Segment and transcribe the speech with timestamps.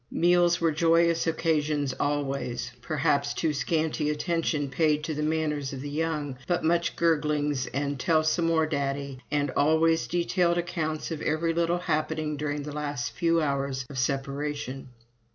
[0.09, 5.91] Meals were joyous occasions always; perhaps too scant attention paid to the manners of the
[5.91, 11.53] young, but much gurglings, and "Tell some more, daddy," and always detailed accounts of every
[11.53, 14.87] little happening during the last few hours of separation.